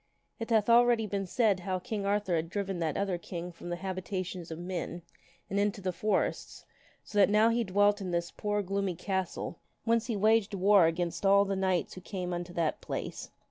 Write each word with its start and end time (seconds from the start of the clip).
(It 0.39 0.49
hath 0.49 0.67
already 0.67 1.05
been 1.05 1.27
said 1.27 1.59
how 1.59 1.77
King 1.77 2.07
Arthur 2.07 2.35
had 2.35 2.49
driven 2.49 2.79
that 2.79 2.97
other 2.97 3.19
king 3.19 3.51
from 3.51 3.69
the 3.69 3.75
habitations 3.75 4.49
of 4.49 4.57
men 4.57 5.03
and 5.47 5.59
into 5.59 5.79
the 5.79 5.91
forests, 5.91 6.65
so 7.03 7.19
that 7.19 7.29
now 7.29 7.49
he 7.49 7.63
dwelt 7.63 8.01
in 8.01 8.09
this 8.09 8.31
poor 8.31 8.63
gloomy 8.63 8.95
castle 8.95 9.59
whence 9.83 10.07
he 10.07 10.15
waged 10.15 10.55
war 10.55 10.87
against 10.87 11.23
all 11.23 11.45
the 11.45 11.55
knights 11.55 11.93
who 11.93 12.01
came 12.01 12.33
unto 12.33 12.51
that 12.53 12.81
place.) 12.81 13.29